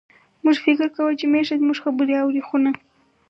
موږ 0.43 0.55
فکر 0.65 0.87
کاوه 0.95 1.13
چې 1.19 1.25
میښه 1.31 1.55
زموږ 1.61 1.77
خبرې 1.83 2.15
اوري، 2.21 2.41
خو 2.47 2.55
نه. 2.63 2.71